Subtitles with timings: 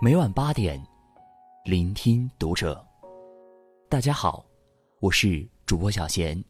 [0.00, 0.80] 每晚八点，
[1.64, 2.86] 聆听读者。
[3.88, 4.46] 大家好，
[5.00, 6.40] 我是主播小贤，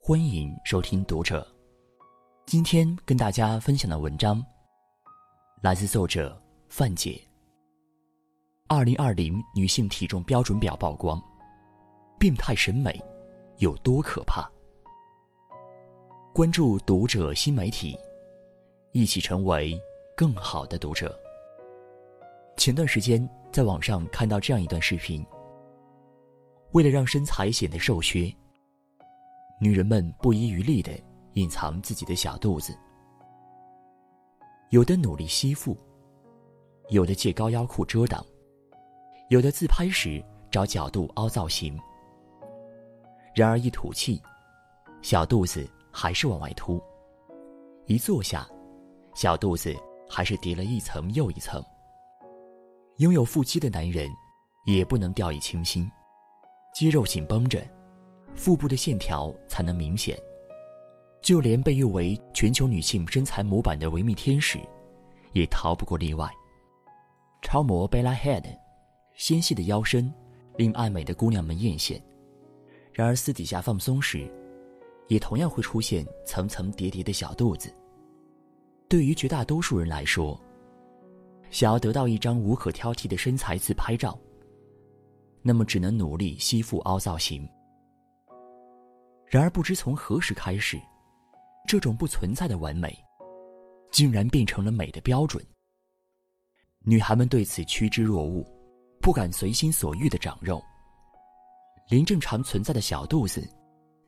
[0.00, 1.46] 欢迎收听读者。
[2.44, 4.44] 今天跟大家分享的文章
[5.62, 6.36] 来自作者
[6.68, 7.22] 范姐。
[8.66, 11.22] 二零二零女性体重标准表曝光，
[12.18, 13.00] 病态审美
[13.58, 14.50] 有多可怕？
[16.34, 17.96] 关注读者新媒体，
[18.90, 19.80] 一起成为
[20.16, 21.16] 更好的读者。
[22.56, 25.24] 前段时间在网上看到这样一段视频。
[26.72, 28.34] 为了让身材显得瘦削，
[29.60, 30.92] 女人们不遗余力的
[31.34, 32.76] 隐藏自己的小肚子，
[34.70, 35.76] 有的努力吸腹，
[36.88, 38.24] 有的借高腰裤遮挡，
[39.28, 41.78] 有的自拍时找角度凹造型。
[43.34, 44.22] 然而一吐气，
[45.02, 46.78] 小肚子还是往外凸；
[47.86, 48.48] 一坐下，
[49.14, 49.74] 小肚子
[50.08, 51.62] 还是叠了一层又一层。
[52.98, 54.08] 拥有腹肌的男人，
[54.66, 55.90] 也不能掉以轻心，
[56.74, 57.60] 肌肉紧绷着，
[58.34, 60.18] 腹部的线条才能明显。
[61.20, 64.58] 就连被誉为全球女性身材模板的维密天使，
[65.32, 66.28] 也逃不过例外。
[67.40, 68.44] 超模 Bella Head，
[69.14, 70.12] 纤细的腰身
[70.56, 72.00] 令爱美的姑娘们艳羡，
[72.92, 74.30] 然而私底下放松时，
[75.08, 77.72] 也同样会出现层层叠叠的小肚子。
[78.88, 80.38] 对于绝大多数人来说，
[81.52, 84.18] 想要得到一张无可挑剔的身材自拍照，
[85.42, 87.46] 那么只能努力吸腹凹造型。
[89.26, 90.80] 然而不知从何时开始，
[91.68, 92.98] 这种不存在的完美，
[93.90, 95.44] 竟然变成了美的标准。
[96.80, 98.42] 女孩们对此趋之若鹜，
[99.00, 100.60] 不敢随心所欲的长肉，
[101.90, 103.46] 连正常存在的小肚子，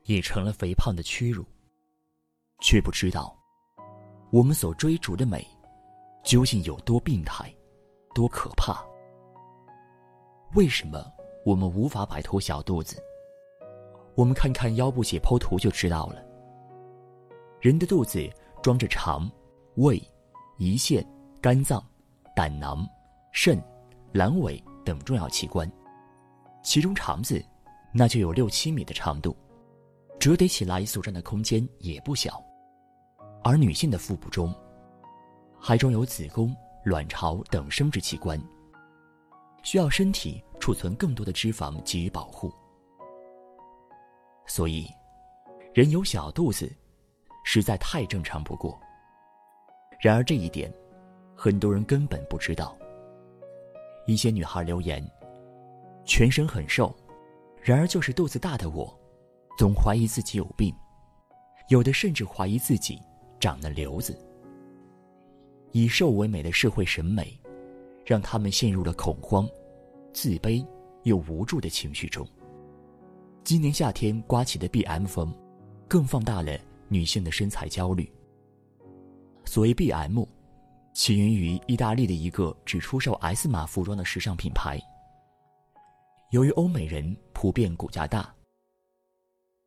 [0.05, 1.45] 也成了肥胖的屈辱。
[2.63, 3.37] 却不知道，
[4.33, 5.47] 我们所追逐的美。
[6.25, 7.55] 究竟有多病态，
[8.15, 8.83] 多可怕？
[10.55, 11.05] 为什么
[11.45, 12.97] 我们无法摆脱小肚子？
[14.15, 16.25] 我们看看腰部解剖图就知道了。
[17.61, 18.27] 人的肚子
[18.63, 19.31] 装着肠、
[19.75, 20.03] 胃、
[20.59, 21.05] 胰腺、
[21.43, 21.85] 肝脏、
[22.35, 22.87] 胆囊、
[23.33, 23.63] 肾、
[24.15, 25.71] 阑尾等重要器官，
[26.63, 27.45] 其中肠子
[27.93, 29.37] 那就有六七米的长度，
[30.19, 32.43] 折叠起来所占的空间也不小。
[33.43, 34.55] 而女性的腹部中，
[35.67, 38.39] 还装有子宫、卵巢等生殖器官，
[39.63, 42.53] 需要身体储存更多的脂肪给予保护。
[44.47, 44.87] 所以，
[45.73, 46.71] 人有小肚子，
[47.47, 48.79] 实在太正常不过。
[49.99, 50.71] 然而这一点，
[51.35, 52.77] 很多人根本不知道。
[54.07, 55.03] 一些女孩留言
[56.05, 56.95] ：“全身很瘦，
[57.63, 58.95] 然而就是肚子大的我，
[59.57, 60.75] 总怀疑自己有病，
[61.71, 63.01] 有的甚至怀疑自己
[63.41, 64.15] 长了瘤子。”
[65.75, 67.37] 以瘦为美的社会审美，
[68.07, 69.45] 让他们陷入了恐慌、
[70.13, 70.65] 自卑
[71.03, 72.25] 又无助的情绪中。
[73.43, 75.35] 今年夏天刮起的 BM 风，
[75.89, 78.09] 更放大了女性的身材焦虑。
[79.45, 80.25] 所谓 BM，
[80.95, 84.79] 起源于意大利的一个只出售 S 码服装的时尚品牌。
[86.31, 88.33] 由于欧美人普遍骨架大，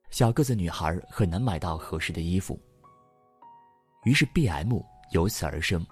[0.10, 2.58] 小个子女孩很难买到合适的衣服，
[4.06, 4.82] 于是 BM
[5.12, 5.86] 由此而生。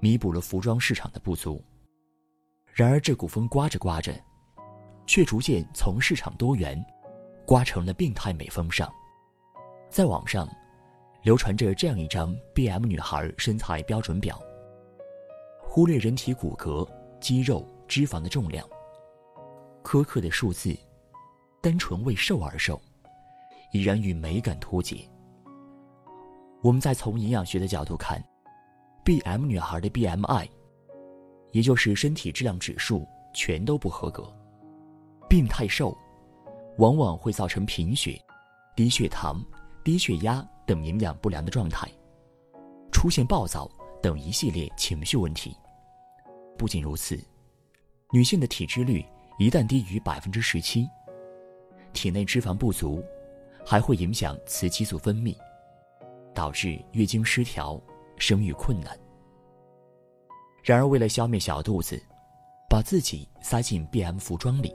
[0.00, 1.62] 弥补了服装市场的不足。
[2.72, 4.14] 然而，这股风刮着刮着，
[5.06, 6.84] 却逐渐从市场多元，
[7.44, 8.88] 刮成了病态美风尚。
[9.90, 10.48] 在网上，
[11.22, 14.40] 流传着这样一张 B.M 女孩身材标准表：
[15.60, 16.88] 忽略人体骨骼、
[17.20, 18.64] 肌肉、脂肪的重量，
[19.82, 20.76] 苛刻的数字，
[21.60, 22.80] 单纯为瘦而瘦，
[23.72, 24.98] 已然与美感脱节。
[26.62, 28.22] 我们再从营养学的角度看。
[29.08, 30.46] B M 女孩的 B M I，
[31.52, 34.30] 也就是身体质量指数全都不合格，
[35.30, 35.96] 病态瘦，
[36.76, 38.22] 往往会造成贫血、
[38.76, 39.42] 低血糖、
[39.82, 41.88] 低血压等营养不良的状态，
[42.92, 43.66] 出现暴躁
[44.02, 45.56] 等一系列情绪问题。
[46.58, 47.18] 不仅如此，
[48.12, 49.02] 女性的体脂率
[49.38, 50.86] 一旦低于百分之十七，
[51.94, 53.02] 体内脂肪不足，
[53.64, 55.34] 还会影响雌激素分泌，
[56.34, 57.82] 导致月经失调。
[58.18, 58.98] 生育困难。
[60.62, 62.00] 然而，为了消灭小肚子，
[62.68, 64.74] 把自己塞进 B.M 服装里，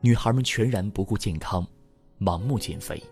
[0.00, 1.66] 女孩们全然不顾健康，
[2.20, 3.02] 盲目减肥。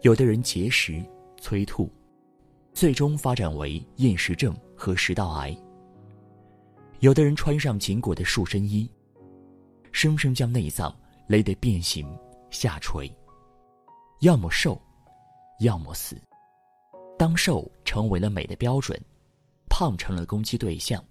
[0.00, 1.04] 有的人节食
[1.38, 1.90] 催吐，
[2.72, 5.54] 最终发展为厌食症和食道癌。
[7.00, 8.90] 有的人穿上紧裹的塑身衣，
[9.92, 10.94] 生生将内脏
[11.26, 12.06] 勒得变形
[12.50, 13.14] 下垂，
[14.20, 14.80] 要么瘦，
[15.60, 16.16] 要么死。
[17.16, 19.00] 当瘦成为了美的标准，
[19.68, 21.02] 胖成了攻击对象，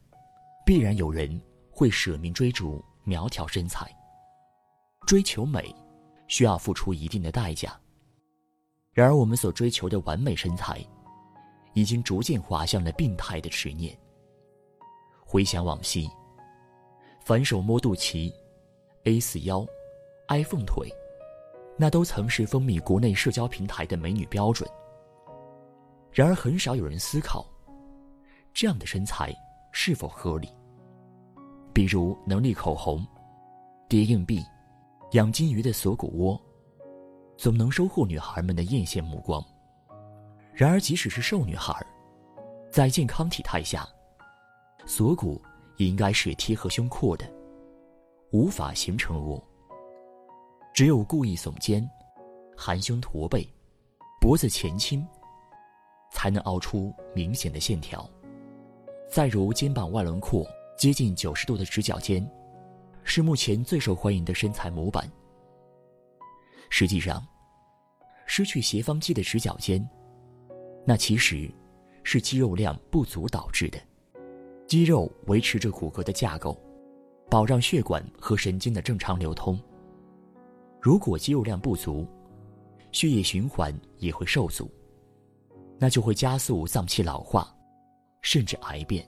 [0.65, 1.41] 必然有人
[1.71, 3.89] 会舍命追逐苗条身材。
[5.07, 5.73] 追求美，
[6.27, 7.79] 需要付出一定的代价。
[8.91, 10.85] 然而，我们所追求的完美身材，
[11.73, 13.97] 已经逐渐滑向了病态的执念。
[15.25, 16.09] 回想往昔，
[17.21, 18.31] 反手摸肚脐
[19.05, 19.65] ，A 四腰
[20.27, 20.93] ，iPhone 腿，
[21.77, 24.69] 那都曾是风靡国内社交平台的美女标准。
[26.13, 27.43] 然而，很少有人思考，
[28.53, 29.35] 这样的身材
[29.71, 30.47] 是否合理。
[31.73, 33.03] 比如，能力口红，
[33.89, 34.45] 叠硬币，
[35.13, 36.39] 养金鱼的锁骨窝，
[37.35, 39.43] 总能收获女孩们的艳羡目光。
[40.53, 41.75] 然而，即使是瘦女孩，
[42.71, 43.89] 在健康体态下，
[44.85, 45.41] 锁骨
[45.77, 47.25] 也应该是贴合胸廓的，
[48.31, 49.43] 无法形成窝。
[50.75, 51.89] 只有故意耸肩，
[52.55, 53.47] 含胸驼背，
[54.21, 55.03] 脖子前倾。
[56.13, 58.09] 才能凹出明显的线条。
[59.09, 62.25] 再如肩膀外轮廓接近九十度的直角肩，
[63.03, 65.11] 是目前最受欢迎的身材模板。
[66.69, 67.21] 实际上，
[68.25, 69.85] 失去斜方肌的直角肩，
[70.85, 71.51] 那其实
[72.03, 73.77] 是肌肉量不足导致的。
[74.67, 76.59] 肌肉维持着骨骼的架构，
[77.29, 79.59] 保障血管和神经的正常流通。
[80.81, 82.07] 如果肌肉量不足，
[82.91, 84.71] 血液循环也会受阻。
[85.83, 87.53] 那就会加速脏器老化，
[88.21, 89.05] 甚至癌变。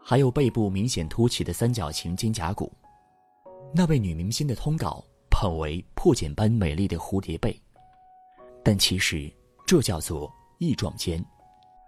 [0.00, 2.72] 还有背部明显凸起的三角形肩胛骨，
[3.74, 7.60] 那被女明星的通稿捧为破茧般美丽的蝴蝶背，
[8.62, 9.28] 但其实
[9.66, 11.20] 这叫做翼状肩，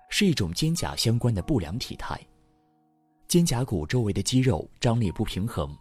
[0.09, 2.21] 是一种肩胛相关的不良体态。
[3.29, 5.73] 肩胛骨周围的肌肉张力不平衡，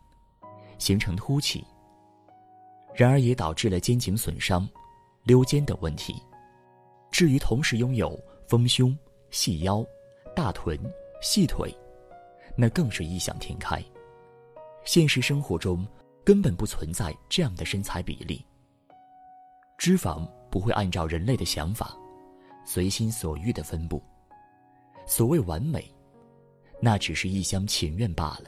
[0.77, 1.65] 形成凸起，
[2.93, 4.69] 然而也导致了肩颈损伤、
[5.23, 6.21] 溜肩等问题。
[7.11, 8.17] 至于同时拥有
[8.47, 8.97] 丰胸、
[9.29, 9.85] 细腰、
[10.35, 10.79] 大臀、
[11.21, 11.71] 细腿，
[12.55, 13.83] 那更是异想天开。
[14.83, 15.85] 现实生活中
[16.23, 18.43] 根本不存在这样的身材比例。
[19.77, 21.95] 脂肪不会按照人类的想法，
[22.65, 24.01] 随心所欲的分布。
[25.05, 25.93] 所谓完美，
[26.79, 28.45] 那只是一厢情愿罢了。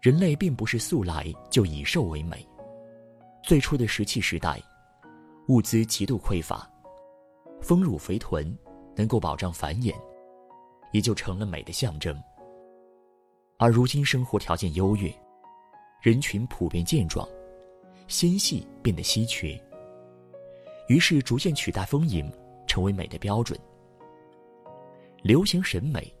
[0.00, 2.46] 人类并不是素来就以瘦为美。
[3.42, 4.60] 最初的石器时代，
[5.48, 6.70] 物资极度匮乏。
[7.60, 8.56] 丰乳肥臀
[8.96, 9.94] 能够保障繁衍，
[10.92, 12.16] 也就成了美的象征。
[13.56, 15.12] 而如今生活条件优越，
[16.00, 17.28] 人群普遍健壮，
[18.06, 19.60] 纤细变得稀缺，
[20.88, 22.30] 于是逐渐取代丰盈，
[22.66, 23.58] 成为美的标准。
[25.22, 26.14] 流行审美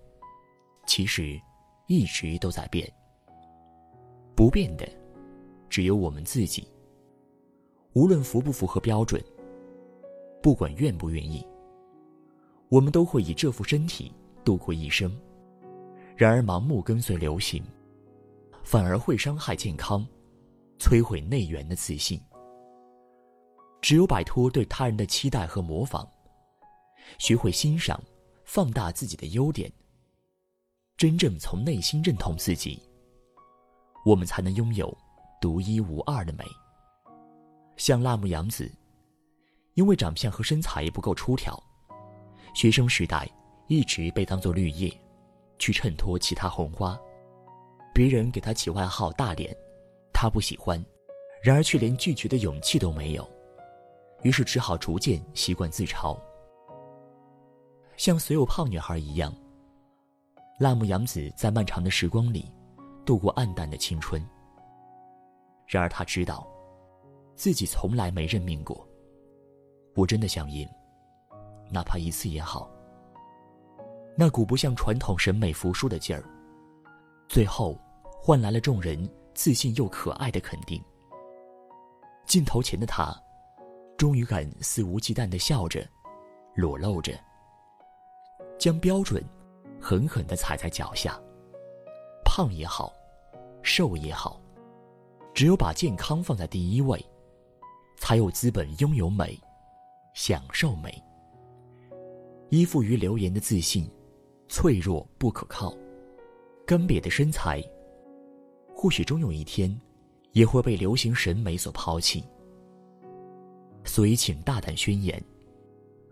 [0.86, 1.40] 其实
[1.86, 2.92] 一直都在变，
[4.34, 4.86] 不变的
[5.68, 6.68] 只有我们自己。
[7.94, 9.22] 无论符不符合标准。
[10.40, 11.46] 不管愿不愿意，
[12.68, 14.14] 我们都会以这副身体
[14.44, 15.10] 度过一生。
[16.16, 17.62] 然而，盲目跟随流行，
[18.62, 20.06] 反而会伤害健康，
[20.78, 22.20] 摧毁内源的自信。
[23.80, 26.08] 只有摆脱对他人的期待和模仿，
[27.18, 28.00] 学会欣赏、
[28.44, 29.72] 放大自己的优点，
[30.96, 32.82] 真正从内心认同自己，
[34.04, 34.96] 我们才能拥有
[35.40, 36.44] 独一无二的美。
[37.76, 38.70] 像辣目洋子。
[39.78, 41.56] 因为长相和身材不够出挑，
[42.52, 43.30] 学生时代
[43.68, 44.92] 一直被当作绿叶，
[45.56, 46.98] 去衬托其他红花。
[47.94, 49.56] 别人给他起外号“大脸”，
[50.12, 50.84] 他不喜欢，
[51.40, 53.24] 然而却连拒绝的勇气都没有，
[54.22, 56.18] 于是只好逐渐习惯自嘲。
[57.96, 59.32] 像所有胖女孩一样，
[60.58, 62.50] 辣目洋子在漫长的时光里
[63.06, 64.20] 度过暗淡的青春。
[65.68, 66.44] 然而她知道，
[67.36, 68.87] 自己从来没认命过。
[69.98, 70.64] 我真的想赢，
[71.68, 72.70] 哪怕一次也好。
[74.16, 76.22] 那股不向传统审美服输的劲儿，
[77.28, 77.76] 最后
[78.22, 80.80] 换来了众人自信又可爱的肯定。
[82.28, 83.12] 镜头前的他，
[83.96, 85.84] 终于敢肆无忌惮的笑着，
[86.54, 87.18] 裸露着，
[88.56, 89.20] 将标准
[89.80, 91.20] 狠狠的踩在脚下。
[92.24, 92.92] 胖也好，
[93.64, 94.40] 瘦也好，
[95.34, 97.04] 只有把健康放在第一位，
[97.96, 99.36] 才有资本拥有美。
[100.20, 101.00] 享受美，
[102.48, 103.88] 依附于流言的自信，
[104.48, 105.72] 脆弱不可靠，
[106.66, 107.62] 干瘪的身材，
[108.74, 109.80] 或许终有一天，
[110.32, 112.24] 也会被流行审美所抛弃。
[113.84, 115.22] 所以，请大胆宣言：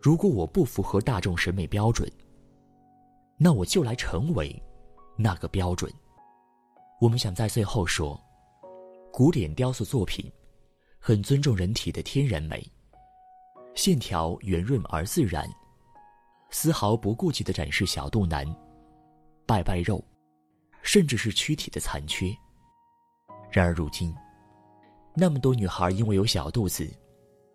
[0.00, 2.08] 如果我不符合大众审美标准，
[3.36, 4.62] 那我就来成为
[5.16, 5.92] 那个标准。
[7.00, 8.18] 我们想在最后说，
[9.12, 10.30] 古典雕塑作品，
[11.00, 12.64] 很尊重人体的天然美。
[13.76, 15.46] 线条圆润而自然，
[16.50, 18.44] 丝毫不顾忌的展示小肚腩、
[19.44, 20.02] 拜拜肉，
[20.82, 22.34] 甚至是躯体的残缺。
[23.50, 24.14] 然而如今，
[25.14, 26.90] 那么多女孩因为有小肚子，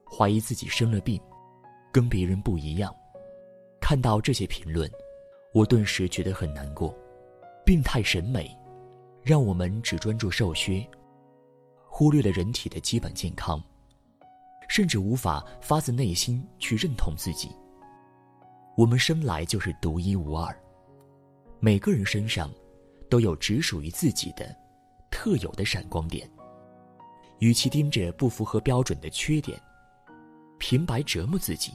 [0.09, 1.19] 怀疑自己生了病，
[1.91, 2.95] 跟别人不一样。
[3.81, 4.89] 看到这些评论，
[5.55, 6.95] 我顿时觉得很难过。
[7.65, 8.55] 病态审美，
[9.23, 10.87] 让我们只专注瘦削，
[11.87, 13.61] 忽略了人体的基本健康，
[14.71, 17.53] 甚至无法发自内心去认同自己。
[18.77, 20.57] 我们生来就是独一无二，
[21.59, 22.49] 每个人身上
[23.09, 24.55] 都有只属于自己的
[25.11, 26.25] 特有的闪光点。
[27.39, 29.61] 与其盯着不符合标准的缺点，
[30.57, 31.73] 平白折磨自己，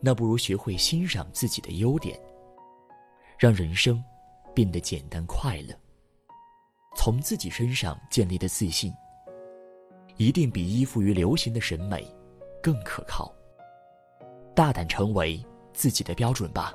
[0.00, 2.16] 那不如学会欣赏自己的优点，
[3.36, 4.00] 让人生
[4.54, 5.74] 变得简单快乐。
[6.96, 8.92] 从自己身上建立的自信，
[10.16, 12.06] 一定比依附于流行的审美
[12.62, 13.34] 更可靠。
[14.54, 15.44] 大胆成为。
[15.74, 16.72] 自己的标准吧。